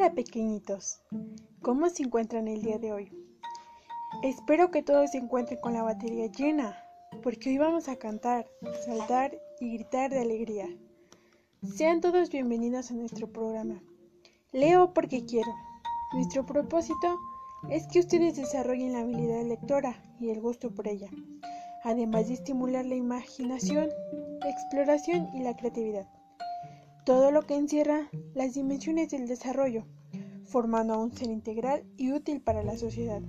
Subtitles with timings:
[0.00, 1.00] Hola pequeñitos,
[1.60, 3.10] ¿cómo se encuentran el día de hoy?
[4.22, 6.80] Espero que todos se encuentren con la batería llena,
[7.20, 8.46] porque hoy vamos a cantar,
[8.86, 10.68] saltar y gritar de alegría.
[11.64, 13.82] Sean todos bienvenidos a nuestro programa.
[14.52, 15.52] Leo porque quiero.
[16.14, 17.18] Nuestro propósito
[17.68, 21.10] es que ustedes desarrollen la habilidad lectora y el gusto por ella,
[21.82, 23.88] además de estimular la imaginación,
[24.38, 26.06] la exploración y la creatividad
[27.08, 29.86] todo lo que encierra las dimensiones del desarrollo,
[30.44, 33.22] formando a un ser integral y útil para la sociedad.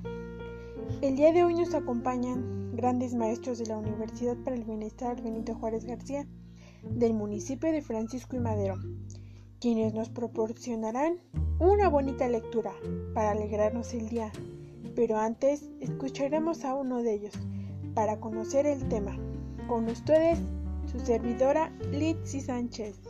[1.02, 5.56] El día de hoy nos acompañan grandes maestros de la Universidad para el Bienestar Benito
[5.56, 6.28] Juárez García
[6.84, 8.76] del municipio de Francisco y Madero,
[9.62, 11.20] quienes nos proporcionarán
[11.62, 12.74] una bonita lectura
[13.14, 14.30] para alegrarnos el día.
[14.94, 17.34] Pero antes escucharemos a uno de ellos
[17.94, 19.18] para conocer el tema.
[19.70, 20.38] Con ustedes,
[20.92, 23.09] su servidora Litsi Sánchez.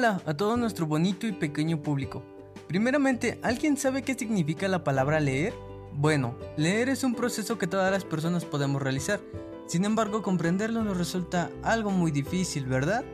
[0.00, 2.22] Hola, a todo nuestro bonito y pequeño público.
[2.68, 5.52] Primeramente, ¿alguien sabe qué significa la palabra leer?
[5.92, 9.20] Bueno, leer es un proceso que todas las personas podemos realizar.
[9.66, 13.04] Sin embargo, comprenderlo nos resulta algo muy difícil, ¿verdad?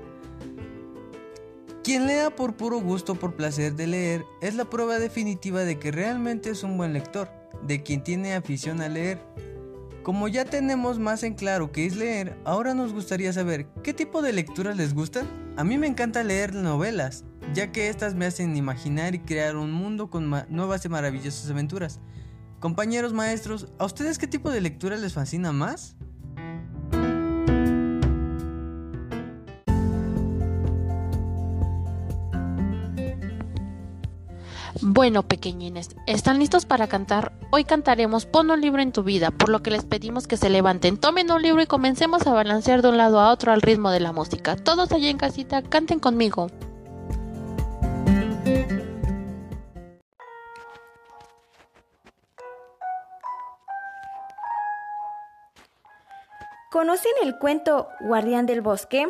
[1.83, 5.91] Quien lea por puro gusto, por placer de leer, es la prueba definitiva de que
[5.91, 7.29] realmente es un buen lector,
[7.67, 9.19] de quien tiene afición a leer.
[10.05, 14.23] Como ya tenemos más en claro qué es leer, ahora nos gustaría saber qué tipo
[14.23, 15.46] de lecturas les gustan.
[15.57, 19.73] A mí me encanta leer novelas, ya que estas me hacen imaginar y crear un
[19.73, 21.99] mundo con nuevas y maravillosas aventuras.
[22.61, 25.97] Compañeros maestros, ¿a ustedes qué tipo de lectura les fascina más?
[34.83, 37.33] Bueno, pequeñines, ¿están listos para cantar?
[37.51, 40.51] Hoy cantaremos Pon un libro en tu vida, por lo que les pedimos que se
[40.51, 43.91] levanten, tomen un libro y comencemos a balancear de un lado a otro al ritmo
[43.91, 44.55] de la música.
[44.57, 46.49] Todos allá en casita, canten conmigo.
[56.71, 59.09] ¿Conocen el cuento Guardián del Bosque?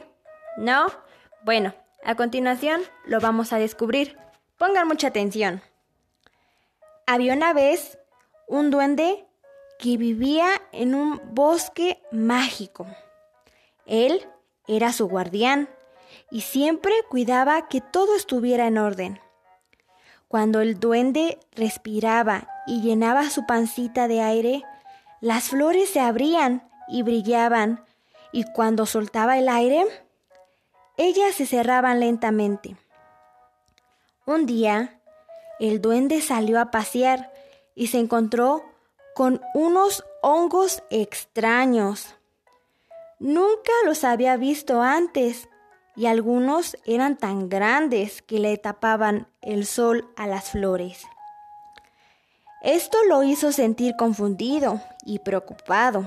[0.59, 0.87] ¿No?
[1.45, 1.75] Bueno,
[2.05, 4.26] a continuación lo vamos a descubrir.
[4.57, 5.61] Pongan mucha atención.
[7.07, 7.99] Había una vez
[8.49, 9.27] un duende
[9.79, 12.87] que vivía en un bosque mágico.
[13.85, 14.27] Él
[14.67, 15.69] era su guardián
[16.31, 19.21] y siempre cuidaba que todo estuviera en orden.
[20.29, 24.63] Cuando el duende respiraba y llenaba su pancita de aire,
[25.21, 27.85] las flores se abrían y brillaban,
[28.33, 29.87] y cuando soltaba el aire,
[30.97, 32.77] ellas se cerraban lentamente.
[34.27, 35.01] Un día,
[35.61, 37.33] el duende salió a pasear
[37.77, 38.65] y se encontró
[39.15, 42.17] con unos hongos extraños.
[43.21, 45.49] Nunca los había visto antes
[45.95, 51.07] y algunos eran tan grandes que le tapaban el sol a las flores.
[52.63, 56.05] Esto lo hizo sentir confundido y preocupado.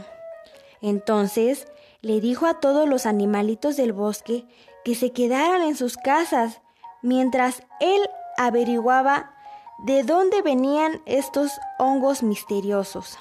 [0.81, 1.67] Entonces
[2.01, 4.45] le dijo a todos los animalitos del bosque
[4.83, 6.59] que se quedaran en sus casas
[7.01, 9.31] mientras él averiguaba
[9.79, 13.17] de dónde venían estos hongos misteriosos.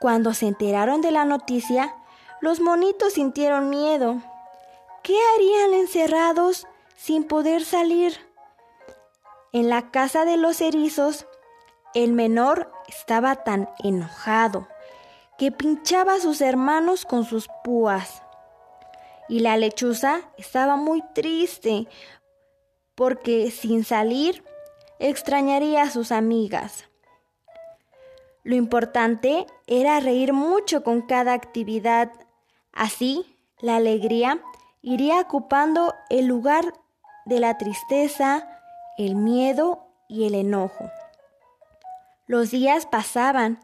[0.00, 1.94] Cuando se enteraron de la noticia,
[2.40, 4.16] los monitos sintieron miedo.
[5.04, 8.18] ¿Qué harían encerrados sin poder salir?
[9.52, 11.26] En la casa de los erizos,
[11.94, 14.66] el menor estaba tan enojado
[15.38, 18.22] que pinchaba a sus hermanos con sus púas
[19.28, 21.86] y la lechuza estaba muy triste
[22.94, 24.44] porque sin salir
[24.98, 26.84] extrañaría a sus amigas.
[28.44, 32.12] Lo importante era reír mucho con cada actividad.
[32.72, 34.42] Así, la alegría
[34.80, 36.72] iría ocupando el lugar
[37.24, 38.48] de la tristeza,
[38.98, 40.90] el miedo y el enojo.
[42.26, 43.60] Los días pasaban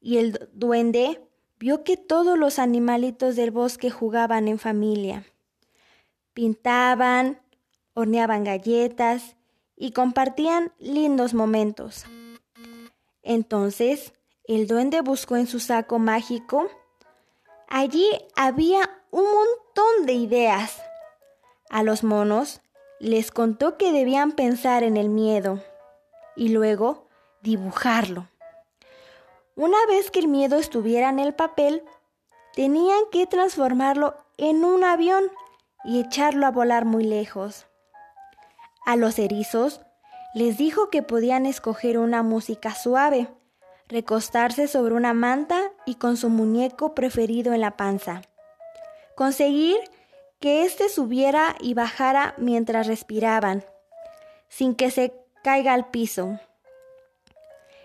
[0.00, 1.25] y el duende
[1.58, 5.24] vio que todos los animalitos del bosque jugaban en familia.
[6.34, 7.40] Pintaban,
[7.94, 9.36] horneaban galletas
[9.76, 12.04] y compartían lindos momentos.
[13.22, 14.12] Entonces,
[14.44, 16.68] el duende buscó en su saco mágico.
[17.68, 18.06] Allí
[18.36, 20.80] había un montón de ideas.
[21.68, 22.60] A los monos
[23.00, 25.62] les contó que debían pensar en el miedo
[26.36, 27.08] y luego
[27.42, 28.28] dibujarlo.
[29.56, 31.82] Una vez que el miedo estuviera en el papel,
[32.54, 35.24] tenían que transformarlo en un avión
[35.84, 37.66] y echarlo a volar muy lejos.
[38.84, 39.80] A los erizos
[40.34, 43.28] les dijo que podían escoger una música suave
[43.88, 48.22] recostarse sobre una manta y con su muñeco preferido en la panza.
[49.14, 49.76] Conseguir
[50.40, 53.64] que éste subiera y bajara mientras respiraban,
[54.48, 56.38] sin que se caiga al piso.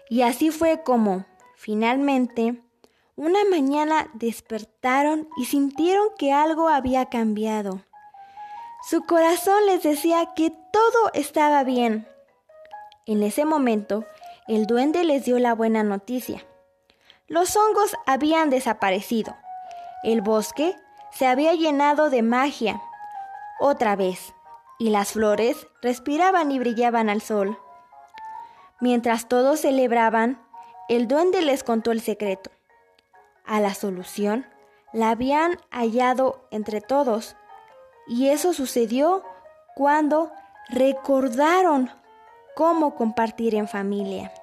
[0.09, 1.25] Y así fue como,
[1.61, 2.59] finalmente,
[3.15, 7.81] una mañana despertaron y sintieron que algo había cambiado.
[8.89, 12.07] Su corazón les decía que todo estaba bien.
[13.05, 14.05] En ese momento,
[14.47, 16.43] el duende les dio la buena noticia.
[17.27, 19.37] Los hongos habían desaparecido.
[20.03, 20.75] El bosque
[21.11, 22.81] se había llenado de magia
[23.59, 24.33] otra vez,
[24.79, 27.59] y las flores respiraban y brillaban al sol.
[28.79, 30.41] Mientras todos celebraban,
[30.89, 32.51] el duende les contó el secreto.
[33.45, 34.45] A la solución
[34.93, 37.35] la habían hallado entre todos,
[38.07, 39.23] y eso sucedió
[39.75, 40.31] cuando
[40.69, 41.89] recordaron
[42.55, 44.33] cómo compartir en familia,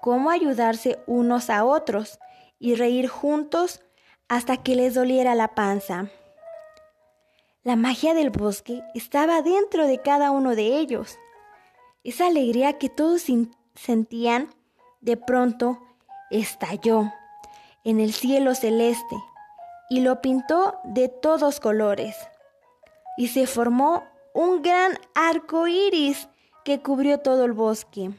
[0.00, 2.18] cómo ayudarse unos a otros
[2.58, 3.80] y reír juntos
[4.28, 6.08] hasta que les doliera la panza.
[7.64, 11.18] La magia del bosque estaba dentro de cada uno de ellos.
[12.02, 13.26] Esa alegría que todos
[13.74, 14.48] sentían
[15.02, 15.78] de pronto
[16.30, 17.12] estalló
[17.84, 19.16] en el cielo celeste
[19.90, 22.16] y lo pintó de todos colores.
[23.18, 26.28] Y se formó un gran arco iris
[26.64, 28.10] que cubrió todo el bosque.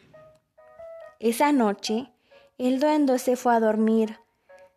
[1.20, 2.12] Esa noche,
[2.60, 4.20] el duende se fue a dormir,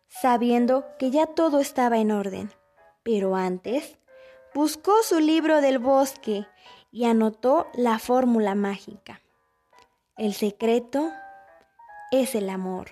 [0.07, 2.51] sabiendo que ya todo estaba en orden.
[3.03, 3.99] Pero antes,
[4.55, 6.47] buscó su libro del bosque
[6.89, 9.21] y anotó la fórmula mágica.
[10.17, 11.11] El secreto
[12.11, 12.87] es el amor.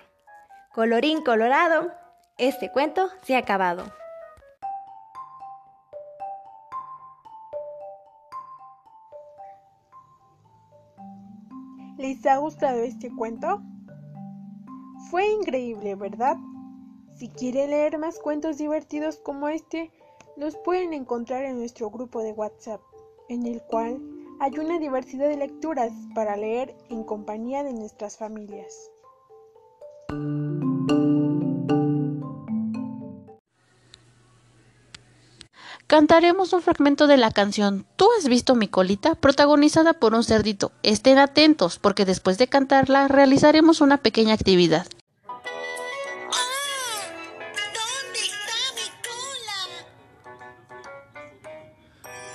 [0.74, 1.90] Colorín colorado,
[2.36, 3.84] este cuento se ha acabado.
[11.96, 13.62] ¿Les ha gustado este cuento?
[15.10, 16.36] Fue increíble, ¿verdad?
[17.14, 19.90] Si quieren leer más cuentos divertidos como este,
[20.36, 22.82] los pueden encontrar en nuestro grupo de WhatsApp,
[23.30, 23.98] en el cual
[24.40, 28.90] hay una diversidad de lecturas para leer en compañía de nuestras familias.
[35.86, 39.14] Cantaremos un fragmento de la canción ¿Tú has visto mi colita?
[39.14, 40.72] protagonizada por un cerdito.
[40.82, 44.86] Estén atentos porque después de cantarla realizaremos una pequeña actividad.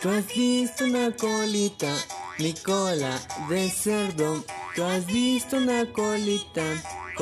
[0.01, 1.94] Tú has visto una colita,
[2.39, 3.19] mi cola
[3.50, 4.44] de cerdo.
[4.75, 6.63] Tú has visto una colita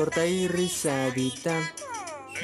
[0.00, 1.60] corta y rizadita.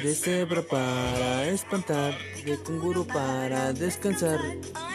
[0.03, 2.13] De cebra para espantar,
[2.45, 4.39] de canguro para descansar.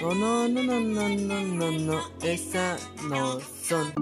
[0.04, 2.76] Oh no, no, no, no, no, no, no, esa
[3.08, 3.92] no son.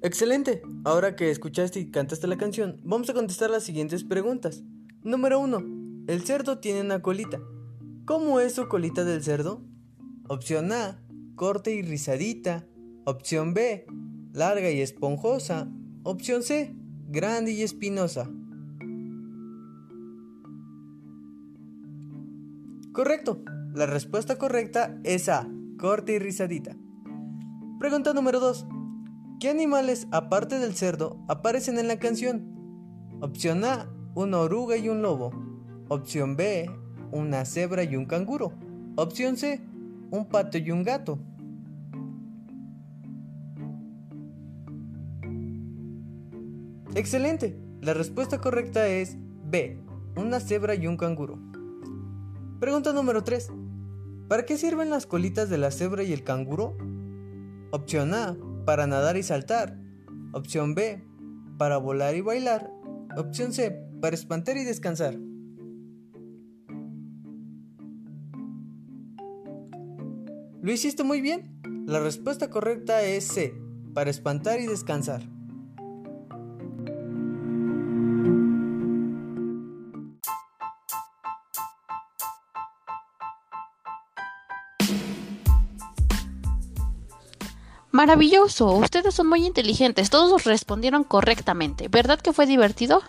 [0.00, 0.62] Excelente.
[0.84, 4.62] Ahora que escuchaste y cantaste la canción, vamos a contestar las siguientes preguntas.
[5.02, 6.04] Número 1.
[6.06, 7.40] El cerdo tiene una colita.
[8.04, 9.60] ¿Cómo es su colita del cerdo?
[10.28, 11.02] Opción A,
[11.40, 12.66] corta y rizadita.
[13.06, 13.86] Opción B,
[14.34, 15.70] larga y esponjosa.
[16.02, 16.76] Opción C,
[17.08, 18.30] grande y espinosa.
[22.92, 23.42] Correcto.
[23.72, 26.76] La respuesta correcta es A, corta y rizadita.
[27.78, 28.66] Pregunta número 2.
[29.40, 33.16] ¿Qué animales, aparte del cerdo, aparecen en la canción?
[33.22, 35.30] Opción A, una oruga y un lobo.
[35.88, 36.70] Opción B,
[37.12, 38.52] una cebra y un canguro.
[38.96, 39.62] Opción C,
[40.10, 41.18] un pato y un gato.
[46.94, 47.56] Excelente.
[47.80, 49.78] La respuesta correcta es B,
[50.16, 51.38] una cebra y un canguro.
[52.58, 53.52] Pregunta número 3.
[54.28, 56.76] ¿Para qué sirven las colitas de la cebra y el canguro?
[57.70, 59.78] Opción A, para nadar y saltar.
[60.32, 61.04] Opción B,
[61.58, 62.72] para volar y bailar.
[63.16, 63.70] Opción C,
[64.00, 65.16] para espantar y descansar.
[70.60, 71.60] Lo hiciste muy bien.
[71.86, 73.54] La respuesta correcta es C,
[73.94, 75.22] para espantar y descansar.
[87.92, 91.88] Maravilloso, ustedes son muy inteligentes, todos respondieron correctamente.
[91.88, 93.02] ¿Verdad que fue divertido?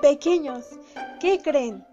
[0.00, 0.64] Pequeños,
[1.20, 1.86] ¿qué creen?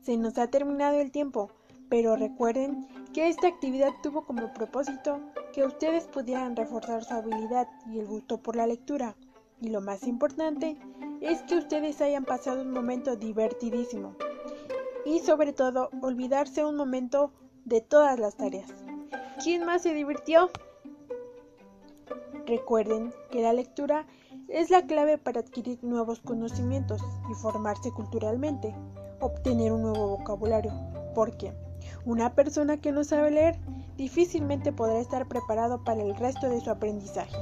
[0.00, 1.50] Se nos ha terminado el tiempo,
[1.90, 5.20] pero recuerden que esta actividad tuvo como propósito
[5.52, 9.14] que ustedes pudieran reforzar su habilidad y el gusto por la lectura.
[9.60, 10.76] Y lo más importante,
[11.22, 14.16] es que ustedes hayan pasado un momento divertidísimo
[15.06, 17.32] y sobre todo olvidarse un momento
[17.64, 18.70] de todas las tareas.
[19.42, 20.50] ¿Quién más se divirtió?
[22.44, 24.04] Recuerden que la lectura
[24.48, 27.00] es la clave para adquirir nuevos conocimientos
[27.30, 28.74] y formarse culturalmente,
[29.20, 30.72] obtener un nuevo vocabulario,
[31.14, 31.52] porque
[32.04, 33.58] una persona que no sabe leer
[33.96, 37.36] difícilmente podrá estar preparado para el resto de su aprendizaje.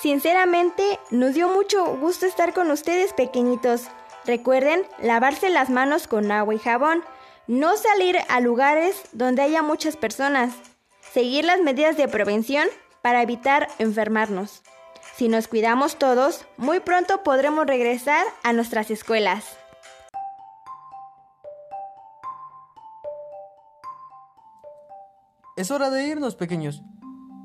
[0.00, 3.88] Sinceramente, nos dio mucho gusto estar con ustedes pequeñitos.
[4.24, 7.02] Recuerden lavarse las manos con agua y jabón,
[7.48, 10.54] no salir a lugares donde haya muchas personas,
[11.00, 12.68] seguir las medidas de prevención
[13.02, 14.62] para evitar enfermarnos.
[15.16, 19.58] Si nos cuidamos todos, muy pronto podremos regresar a nuestras escuelas.
[25.56, 26.84] Es hora de irnos, pequeños.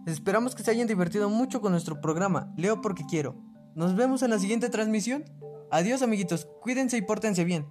[0.05, 3.35] Esperamos que se hayan divertido mucho con nuestro programa Leo porque quiero.
[3.75, 5.23] Nos vemos en la siguiente transmisión.
[5.71, 6.45] Adiós, amiguitos.
[6.61, 7.67] Cuídense y pórtense bien.